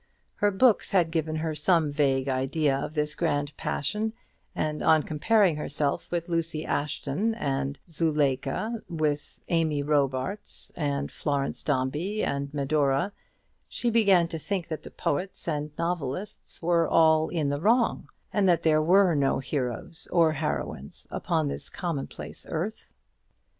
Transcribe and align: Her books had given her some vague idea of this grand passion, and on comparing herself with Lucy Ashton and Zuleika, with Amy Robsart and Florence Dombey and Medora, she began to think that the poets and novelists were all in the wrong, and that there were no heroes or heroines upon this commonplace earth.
Her 0.37 0.49
books 0.49 0.93
had 0.93 1.11
given 1.11 1.35
her 1.35 1.53
some 1.53 1.91
vague 1.91 2.27
idea 2.27 2.75
of 2.75 2.95
this 2.95 3.13
grand 3.13 3.55
passion, 3.55 4.13
and 4.55 4.81
on 4.81 5.03
comparing 5.03 5.57
herself 5.57 6.09
with 6.09 6.27
Lucy 6.27 6.65
Ashton 6.65 7.35
and 7.35 7.77
Zuleika, 7.87 8.81
with 8.89 9.39
Amy 9.49 9.83
Robsart 9.83 10.71
and 10.75 11.11
Florence 11.11 11.61
Dombey 11.61 12.23
and 12.23 12.51
Medora, 12.51 13.11
she 13.69 13.91
began 13.91 14.27
to 14.29 14.39
think 14.39 14.69
that 14.69 14.81
the 14.81 14.89
poets 14.89 15.47
and 15.47 15.69
novelists 15.77 16.63
were 16.63 16.87
all 16.87 17.29
in 17.29 17.49
the 17.49 17.61
wrong, 17.61 18.09
and 18.33 18.49
that 18.49 18.63
there 18.63 18.81
were 18.81 19.13
no 19.13 19.37
heroes 19.37 20.07
or 20.11 20.31
heroines 20.31 21.05
upon 21.11 21.47
this 21.47 21.69
commonplace 21.69 22.47
earth. 22.49 22.91